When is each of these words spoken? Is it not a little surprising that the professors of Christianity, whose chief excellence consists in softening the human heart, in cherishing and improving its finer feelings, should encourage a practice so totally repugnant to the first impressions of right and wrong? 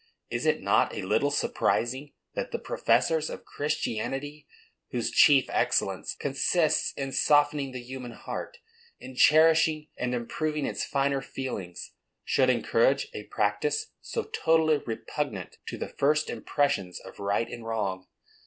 Is 0.31 0.47
it 0.47 0.63
not 0.63 0.95
a 0.95 1.03
little 1.03 1.29
surprising 1.29 2.13
that 2.33 2.49
the 2.49 2.57
professors 2.57 3.29
of 3.29 3.45
Christianity, 3.45 4.47
whose 4.89 5.11
chief 5.11 5.45
excellence 5.51 6.15
consists 6.15 6.91
in 6.93 7.11
softening 7.11 7.71
the 7.71 7.83
human 7.83 8.13
heart, 8.13 8.57
in 8.99 9.15
cherishing 9.15 9.89
and 9.99 10.15
improving 10.15 10.65
its 10.65 10.83
finer 10.83 11.21
feelings, 11.21 11.91
should 12.25 12.49
encourage 12.49 13.09
a 13.13 13.25
practice 13.25 13.91
so 14.01 14.23
totally 14.23 14.77
repugnant 14.79 15.57
to 15.67 15.77
the 15.77 15.89
first 15.89 16.31
impressions 16.31 16.99
of 17.01 17.19
right 17.19 17.47
and 17.47 17.67
wrong? 17.67 18.07